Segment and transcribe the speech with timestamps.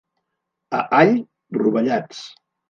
[0.77, 1.13] A All,
[1.63, 2.25] rovellats.